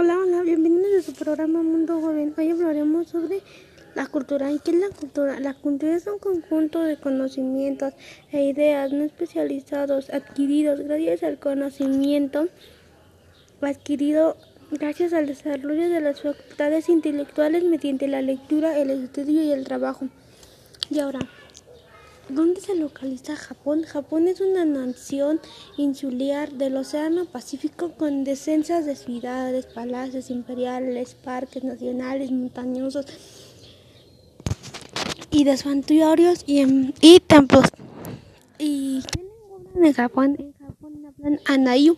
Hola, 0.00 0.16
hola, 0.16 0.42
bienvenidos 0.42 0.96
a 0.96 1.02
su 1.02 1.12
programa 1.12 1.60
Mundo 1.60 2.00
Joven. 2.00 2.32
Hoy 2.38 2.50
hablaremos 2.50 3.08
sobre 3.08 3.40
la 3.96 4.06
cultura. 4.06 4.52
¿Y 4.52 4.60
qué 4.60 4.70
es 4.70 4.76
la 4.76 4.90
cultura? 4.90 5.40
La 5.40 5.54
cultura 5.54 5.96
es 5.96 6.06
un 6.06 6.20
conjunto 6.20 6.82
de 6.82 6.98
conocimientos 6.98 7.94
e 8.30 8.44
ideas 8.44 8.92
no 8.92 9.02
especializados 9.02 10.10
adquiridos 10.10 10.78
gracias 10.82 11.24
al 11.24 11.40
conocimiento 11.40 12.46
adquirido 13.60 14.36
gracias 14.70 15.12
al 15.12 15.26
desarrollo 15.26 15.88
de 15.88 16.00
las 16.00 16.20
facultades 16.20 16.88
intelectuales 16.88 17.64
mediante 17.64 18.06
la 18.06 18.22
lectura, 18.22 18.78
el 18.78 18.90
estudio 18.90 19.42
y 19.42 19.50
el 19.50 19.64
trabajo. 19.64 20.06
Y 20.90 21.00
ahora, 21.00 21.18
¿Dónde 22.28 22.60
se 22.60 22.74
localiza 22.74 23.36
Japón? 23.36 23.84
Japón 23.84 24.28
es 24.28 24.42
una 24.42 24.66
nación 24.66 25.40
insular 25.78 26.52
del 26.52 26.76
Océano 26.76 27.24
Pacífico 27.24 27.92
con 27.92 28.24
decenas 28.24 28.84
de 28.84 28.96
ciudades, 28.96 29.64
palacios 29.64 30.28
imperiales, 30.28 31.14
parques 31.14 31.64
nacionales, 31.64 32.30
montañosos 32.30 33.06
y 35.30 35.44
de 35.44 35.56
santuarios 35.56 36.44
y, 36.46 36.92
y, 37.00 37.20
templos. 37.20 37.64
¿Y 38.58 39.02
qué 39.10 39.22
lengua 39.22 39.86
en 39.86 39.92
Japón? 39.94 40.36
En 40.38 40.52
Japón 40.52 41.06
hablan 41.06 41.40
Anayu. 41.46 41.96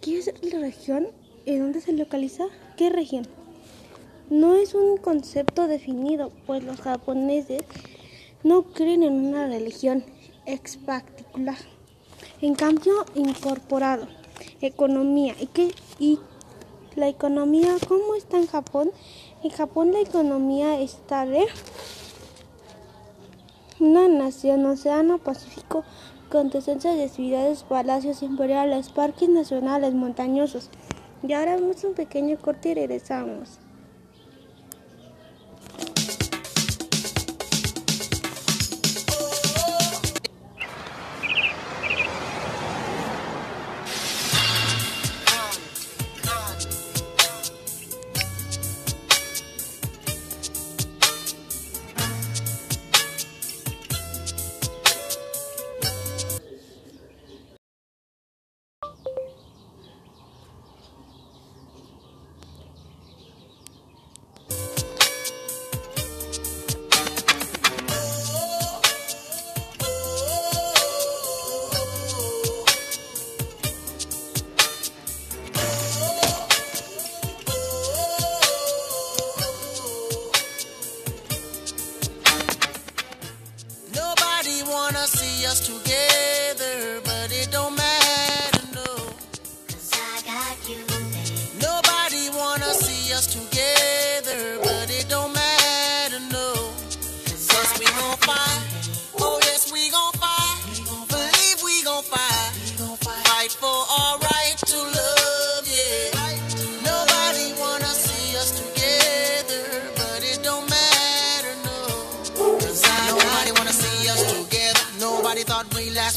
¿Qué 0.00 0.18
es 0.18 0.34
la 0.42 0.58
región? 0.58 1.06
¿En 1.46 1.60
dónde 1.60 1.80
se 1.80 1.92
localiza? 1.92 2.46
¿Qué 2.76 2.90
región? 2.90 3.43
No 4.30 4.54
es 4.54 4.74
un 4.74 4.96
concepto 4.96 5.66
definido, 5.66 6.32
pues 6.46 6.64
los 6.64 6.80
japoneses 6.80 7.62
no 8.42 8.62
creen 8.62 9.02
en 9.02 9.12
una 9.12 9.46
religión 9.46 10.02
ex 10.46 10.78
particular. 10.78 11.58
En 12.40 12.54
cambio, 12.54 13.04
incorporado, 13.14 14.08
economía. 14.62 15.34
¿Y, 15.38 15.46
qué, 15.46 15.74
¿Y 15.98 16.18
la 16.96 17.08
economía 17.08 17.76
cómo 17.86 18.14
está 18.14 18.38
en 18.38 18.46
Japón? 18.46 18.90
En 19.42 19.50
Japón 19.50 19.92
la 19.92 20.00
economía 20.00 20.80
está 20.80 21.26
de 21.26 21.44
una 23.78 24.08
nación 24.08 24.64
océano-pacífico 24.64 25.84
con 26.30 26.48
decenas 26.48 26.96
de 26.96 27.10
ciudades, 27.10 27.62
palacios 27.62 28.22
imperiales, 28.22 28.88
parques 28.88 29.28
nacionales, 29.28 29.92
montañosos. 29.92 30.70
Y 31.26 31.32
ahora 31.34 31.56
vemos 31.56 31.84
un 31.84 31.94
pequeño 31.94 32.38
corte 32.38 32.70
y 32.70 32.74
regresamos. 32.74 33.58
See 85.06 85.46
us 85.46 85.60
together, 85.60 87.00
but 87.04 87.30
it 87.30 87.50
don't 87.52 87.76
matter, 87.76 87.83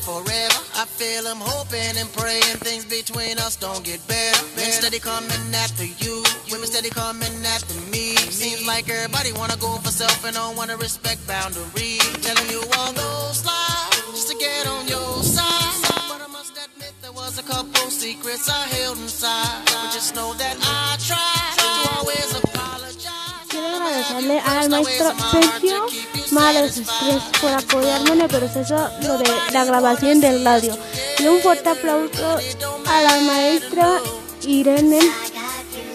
forever. 0.07 0.61
I 0.79 0.85
feel 0.87 1.27
I'm 1.27 1.43
hoping 1.43 1.93
and 1.99 2.07
praying 2.15 2.57
things 2.63 2.85
between 2.87 3.35
us 3.43 3.57
don't 3.59 3.83
get 3.83 3.99
better. 4.07 4.39
Men 4.55 4.71
steady 4.71 4.99
coming 4.99 5.43
after 5.63 5.83
you. 5.83 6.23
Women 6.49 6.67
steady 6.71 6.89
coming 6.89 7.35
after 7.55 7.75
me. 7.91 8.15
Seems 8.31 8.63
like 8.65 8.87
everybody 8.87 9.33
wanna 9.35 9.57
go 9.59 9.75
for 9.83 9.91
self 9.91 10.23
and 10.23 10.35
don't 10.39 10.55
wanna 10.55 10.77
respect 10.77 11.19
boundaries. 11.27 12.07
Telling 12.23 12.49
you 12.55 12.63
all 12.77 12.93
those 12.95 13.43
lies 13.43 13.91
just 14.15 14.31
to 14.31 14.35
get 14.39 14.63
on 14.75 14.87
your 14.87 15.11
side. 15.35 15.75
But 16.07 16.23
I 16.23 16.29
must 16.31 16.55
admit 16.55 16.93
there 17.03 17.11
was 17.11 17.37
a 17.43 17.43
couple 17.43 17.87
secrets 17.91 18.47
I 18.49 18.63
held 18.75 18.97
inside. 19.03 19.59
But 19.65 19.91
just 19.91 20.15
know 20.15 20.31
that 20.39 20.55
I 20.63 20.95
tried 21.09 21.55
to 21.63 21.69
always 21.95 22.29
apologize. 22.41 23.47
Quiero 23.51 23.75
agradecerle 23.75 24.39
al 24.39 24.69
maestro 24.69 25.11
Sergio 25.31 26.06
Mares 26.37 26.77
Estrés 26.77 27.23
por 27.41 27.51
apoyarme 27.51 28.11
en 28.11 28.21
el 28.21 28.27
proceso 28.27 28.89
de 29.01 29.53
la 29.53 29.65
grabación 29.65 30.21
del 30.21 30.45
radio. 30.45 30.77
Y 31.17 31.25
un 31.25 31.41
fuerte 31.41 31.69
aplauso 31.69 32.37
a 32.85 33.01
la 33.01 33.19
maestra 33.21 33.99
Irene 34.43 34.99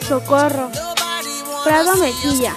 Socorro 0.09 0.69
Prado 1.65 1.95
Mejilla. 1.97 2.57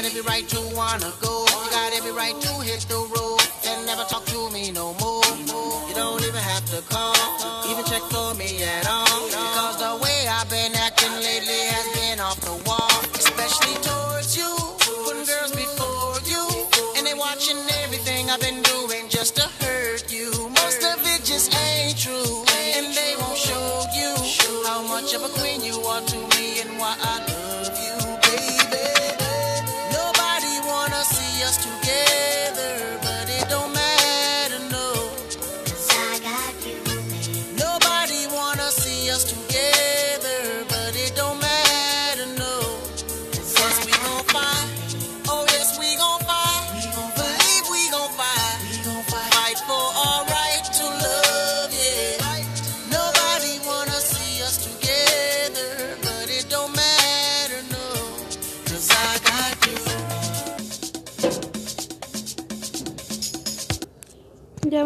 Got 0.00 0.08
every 0.08 0.22
right 0.22 0.48
to 0.48 0.60
wanna 0.74 1.12
go. 1.20 1.44
You 1.44 1.70
got 1.70 1.92
every 1.92 2.12
right 2.12 2.34
to 2.40 2.52
hit 2.60 2.80
the 2.88 2.94
road 2.94 3.40
and 3.66 3.84
never 3.84 4.02
talk 4.04 4.24
to 4.26 4.50
me 4.50 4.70
no 4.70 4.94
more. 4.94 5.22
You 5.36 5.94
don't 5.94 6.22
even 6.22 6.40
have 6.40 6.64
to 6.70 6.80
call, 6.88 7.14
even 7.70 7.84
check 7.84 8.02
for 8.10 8.34
me 8.34 8.62
at 8.62 8.86
all. 8.88 9.09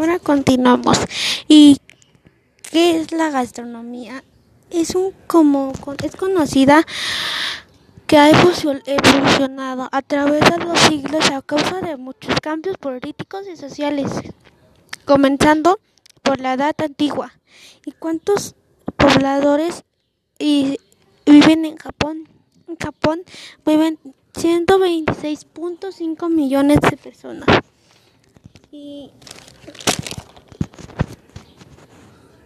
Ahora 0.05 0.19
continuamos. 0.19 0.99
¿Y 1.49 1.79
qué 2.71 3.01
es 3.01 3.11
la 3.13 3.31
gastronomía? 3.31 4.23
Es 4.71 4.95
un 4.95 5.13
como 5.27 5.73
es 6.03 6.15
conocida 6.17 6.87
que 8.07 8.19
ha 8.19 8.29
evolucio- 8.31 8.83
evolucionado 8.85 9.89
a 9.91 10.03
través 10.03 10.43
de 10.43 10.59
los 10.59 10.79
siglos 10.81 11.31
a 11.31 11.41
causa 11.41 11.81
de 11.81 11.97
muchos 11.97 12.39
cambios 12.43 12.77
políticos 12.77 13.47
y 13.51 13.57
sociales, 13.57 14.11
comenzando 15.07 15.79
por 16.23 16.39
la 16.41 16.53
edad 16.53 16.75
antigua. 16.83 17.33
¿Y 17.87 17.93
cuántos 17.93 18.55
pobladores 18.97 19.85
y 20.39 20.79
viven 21.25 21.65
en 21.65 21.77
Japón? 21.77 22.29
En 22.69 22.77
Japón 22.77 23.23
viven 23.65 23.99
126.5 24.35 26.29
millones 26.29 26.81
de 26.81 26.97
personas. 26.99 27.49
Y 28.73 29.11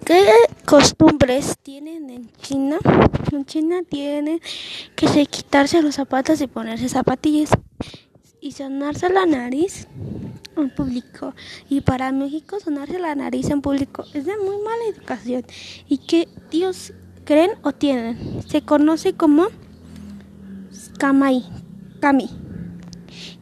¿Qué 0.09 0.25
costumbres 0.65 1.59
tienen 1.63 2.09
en 2.09 2.33
China? 2.41 2.79
En 3.31 3.45
China 3.45 3.83
tienen 3.87 4.41
que 4.97 5.07
se 5.07 5.27
quitarse 5.27 5.83
los 5.83 5.97
zapatos 5.97 6.41
y 6.41 6.47
ponerse 6.47 6.89
zapatillas 6.89 7.51
y 8.41 8.53
sonarse 8.53 9.11
la 9.11 9.27
nariz 9.27 9.87
en 10.57 10.71
público. 10.71 11.35
Y 11.69 11.83
para 11.83 12.11
México 12.11 12.59
sonarse 12.59 12.99
la 12.99 13.15
nariz 13.17 13.51
en 13.51 13.61
público 13.61 14.07
es 14.15 14.25
de 14.25 14.35
muy 14.39 14.57
mala 14.57 14.83
educación 14.89 15.45
y 15.91 15.99
que 15.99 16.27
Dios 16.51 16.95
creen 17.27 17.51
o 17.61 17.73
tienen. 17.73 18.43
Se 18.49 18.63
conoce 18.63 19.13
como 19.13 19.49
Kamai, 20.99 21.45
Kami. 22.01 22.31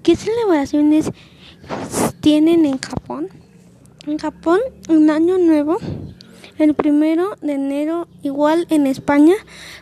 ¿Qué 0.03 0.17
celebraciones 0.17 1.13
tienen 2.19 2.67
en 2.67 2.79
Japón? 2.79 3.29
En 4.09 4.19
Japón, 4.19 4.59
un 4.89 5.11
año 5.11 5.39
nuevo, 5.39 5.79
el 6.59 6.75
primero 6.75 7.37
de 7.41 7.53
enero, 7.55 8.09
igual 8.23 8.67
en 8.71 8.87
España, 8.87 9.35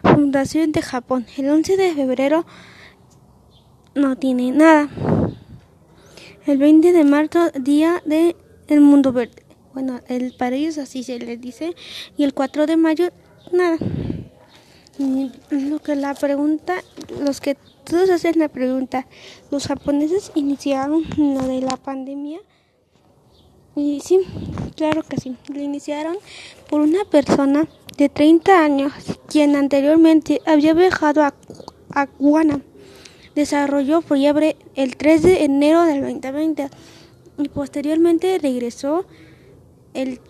Fundación 0.03 0.73
de 0.73 0.83
Japón. 0.83 1.27
El 1.37 1.51
11 1.51 1.77
de 1.77 1.95
febrero 1.95 2.47
no 3.95 4.17
tiene 4.17 4.51
nada. 4.51 4.89
El 6.47 6.59
20 6.59 6.93
de 6.93 7.05
marzo, 7.05 7.51
Día 7.59 8.03
de 8.05 8.35
Mundo 8.69 9.13
Verde. 9.13 9.45
Bueno, 9.73 10.01
el 10.09 10.35
para 10.37 10.57
ellos 10.57 10.79
así 10.79 11.03
se 11.03 11.19
les 11.19 11.41
dice. 11.41 11.75
Y 12.17 12.25
el 12.25 12.35
4 12.35 12.67
de 12.67 12.77
mayo, 12.77 13.11
nada. 13.53 13.77
Lo 15.51 15.81
que 15.81 15.97
la 15.97 16.15
pregunta, 16.15 16.75
los 17.21 17.41
que 17.41 17.57
todos 17.85 18.11
hacen 18.11 18.39
la 18.39 18.49
pregunta, 18.49 19.07
los 19.51 19.67
japoneses 19.67 20.31
iniciaron 20.35 21.03
lo 21.17 21.43
de 21.43 21.61
la 21.61 21.77
pandemia. 21.77 22.41
Y 23.75 24.01
sí, 24.01 24.21
claro 24.77 25.03
que 25.03 25.17
sí. 25.19 25.37
Lo 25.53 25.61
iniciaron 25.61 26.17
por 26.69 26.81
una 26.81 27.05
persona 27.05 27.67
de 27.97 28.09
30 28.09 28.65
años 28.65 28.93
quien 29.29 29.57
anteriormente 29.57 30.41
había 30.47 30.75
viajado 30.75 31.23
a, 31.23 31.35
a 31.95 32.07
Guana. 32.19 32.61
Desarrolló 33.35 34.01
fiebre 34.01 34.57
el 34.75 34.97
3 34.97 35.23
de 35.23 35.45
enero 35.45 35.85
del 35.85 36.03
2020 36.03 36.69
y 37.39 37.49
posteriormente 37.49 38.39
regresó 38.39 39.07
el, 39.93 40.21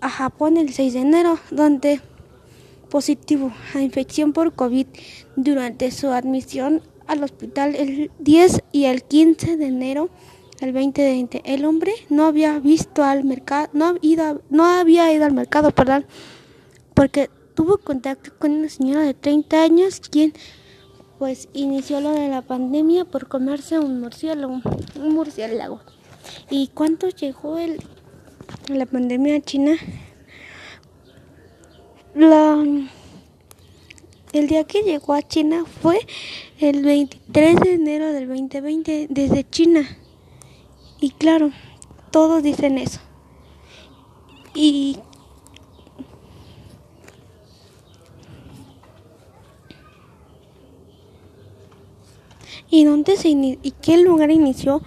a 0.00 0.08
Japón 0.08 0.56
el 0.56 0.72
6 0.72 0.94
de 0.94 1.00
enero, 1.00 1.38
donde 1.50 2.00
positivo 2.90 3.52
a 3.74 3.82
infección 3.82 4.32
por 4.32 4.54
COVID 4.54 4.86
durante 5.36 5.90
su 5.90 6.10
admisión 6.10 6.82
al 7.06 7.22
hospital 7.22 7.74
el 7.74 8.10
10 8.20 8.62
y 8.72 8.84
el 8.84 9.02
15 9.02 9.56
de 9.56 9.66
enero 9.66 10.10
del 10.64 10.74
2020. 10.74 11.42
El 11.44 11.64
hombre 11.64 11.92
no 12.08 12.24
había 12.24 12.58
visto 12.58 13.04
al 13.04 13.24
mercado, 13.24 13.68
no, 13.72 13.94
ido, 14.00 14.42
no 14.50 14.64
había 14.64 15.12
ido 15.12 15.24
al 15.24 15.32
mercado, 15.32 15.70
perdón, 15.70 16.06
porque 16.94 17.30
tuvo 17.54 17.78
contacto 17.78 18.32
con 18.38 18.52
una 18.52 18.68
señora 18.68 19.02
de 19.02 19.14
30 19.14 19.62
años 19.62 20.00
quien 20.00 20.32
pues 21.18 21.48
inició 21.52 22.00
lo 22.00 22.10
de 22.10 22.28
la 22.28 22.42
pandemia 22.42 23.04
por 23.04 23.28
comerse 23.28 23.78
un 23.78 24.00
murciélago, 24.00 24.60
murciélago. 24.96 25.80
¿Y 26.50 26.68
cuánto 26.68 27.08
llegó 27.08 27.58
el, 27.58 27.80
la 28.68 28.86
pandemia 28.86 29.36
a 29.36 29.40
China? 29.40 29.76
La, 32.14 32.62
el 34.32 34.46
día 34.48 34.64
que 34.64 34.82
llegó 34.82 35.14
a 35.14 35.22
China 35.22 35.64
fue 35.82 35.98
el 36.58 36.82
23 36.84 37.60
de 37.60 37.72
enero 37.74 38.12
del 38.12 38.28
2020 38.28 39.06
desde 39.10 39.48
China. 39.48 39.86
Y 41.00 41.10
claro, 41.10 41.50
todos 42.10 42.42
dicen 42.42 42.78
eso. 42.78 43.00
Y 44.54 44.98
¿Y 52.70 52.84
dónde 52.84 53.16
se 53.16 53.28
y 53.28 53.72
qué 53.82 53.98
lugar 53.98 54.32
inició 54.32 54.82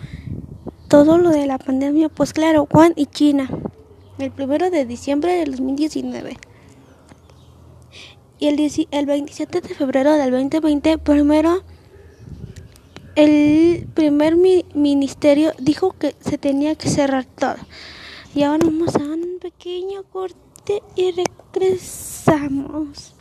todo 0.90 1.18
lo 1.18 1.30
de 1.30 1.46
la 1.46 1.58
pandemia? 1.58 2.10
Pues 2.10 2.34
claro, 2.34 2.68
Juan 2.70 2.92
y 2.98 3.06
China. 3.06 3.50
El 4.18 4.32
primero 4.32 4.70
de 4.70 4.86
diciembre 4.86 5.34
del 5.34 5.52
2019. 5.52 6.36
Y 8.40 8.48
el, 8.48 8.88
el 8.92 9.06
27 9.06 9.62
de 9.62 9.70
febrero 9.74 10.14
del 10.14 10.32
2020, 10.32 10.98
primero, 10.98 11.64
el 13.18 13.88
primer 13.96 14.36
mi- 14.38 14.66
ministerio 14.76 15.52
dijo 15.60 15.94
que 16.00 16.16
se 16.22 16.38
tenía 16.38 16.76
que 16.76 16.88
cerrar 16.90 17.26
todo. 17.26 17.56
Y 18.36 18.44
ahora 18.44 18.66
vamos 18.66 18.96
a 18.96 19.00
un 19.00 19.40
pequeño 19.42 20.04
corte 20.04 20.84
y 20.96 21.12
regresamos. 21.12 23.17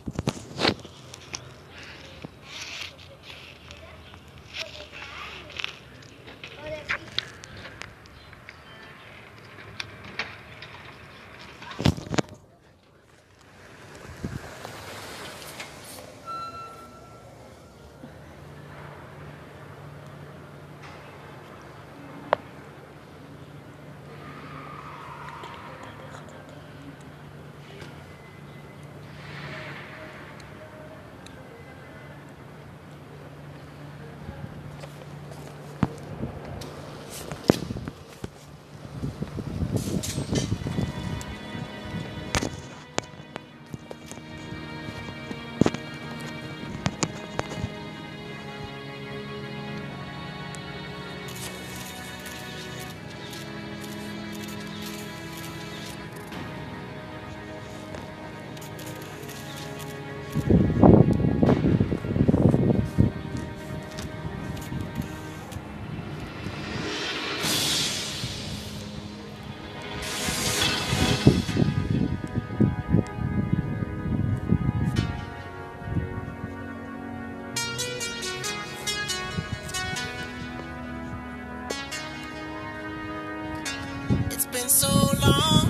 so 84.69 84.87
long, 85.21 85.69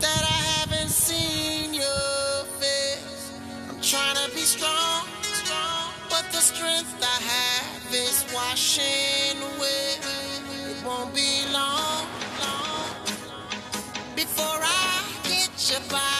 that 0.00 0.22
I 0.22 0.40
haven't 0.56 0.88
seen 0.88 1.74
your 1.74 2.44
face. 2.58 3.32
I'm 3.68 3.80
trying 3.82 4.16
to 4.16 4.34
be 4.34 4.40
strong, 4.40 5.06
but 6.08 6.24
the 6.32 6.40
strength 6.40 6.96
I 7.02 7.18
have 7.22 7.94
is 7.94 8.24
washing 8.34 9.36
away. 9.42 9.98
It 10.70 10.84
won't 10.86 11.14
be 11.14 11.44
long, 11.52 12.06
before 14.16 14.60
I 14.62 15.04
get. 15.24 16.11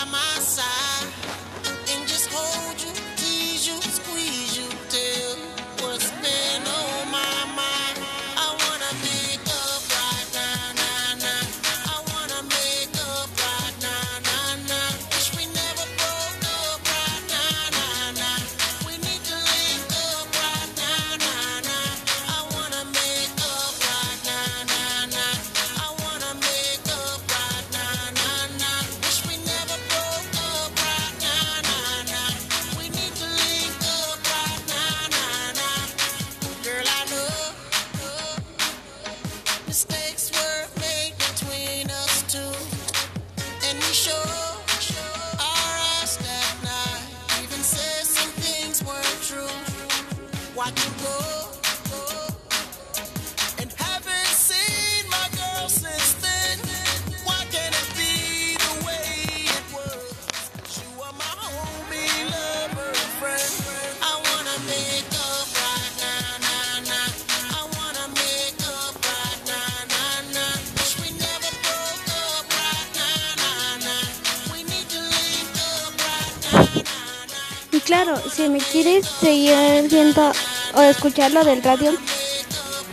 claro, 77.92 78.16
si 78.34 78.48
me 78.48 78.58
quieres 78.58 79.06
seguir 79.06 79.88
viendo 79.90 80.32
o 80.74 80.80
escucharlo 80.80 81.44
del 81.44 81.62
radio, 81.62 81.92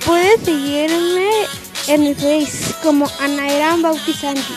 puedes 0.05 0.41
seguirme 0.41 1.29
en 1.87 2.01
mi 2.01 2.13
Face 2.13 2.75
como 2.83 3.09
Anaeran 3.19 3.81
Bautizanti. 3.81 4.53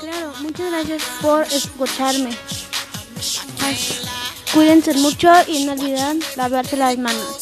Claro, 0.00 0.32
muchas 0.40 0.70
gracias 0.70 1.02
por 1.20 1.42
escucharme. 1.44 2.30
Cuídense 4.54 4.94
mucho 4.94 5.30
y 5.46 5.64
no 5.64 5.72
olviden 5.72 6.20
lavarse 6.36 6.76
las 6.76 6.98
manos. 6.98 7.39